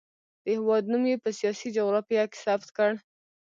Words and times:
د 0.43 0.45
هېواد 0.57 0.83
نوم 0.91 1.03
یې 1.11 1.17
په 1.23 1.29
سیاسي 1.39 1.67
جغرافیه 1.75 2.23
کې 2.31 2.37
ثبت 2.45 2.69
کړ. 2.77 2.91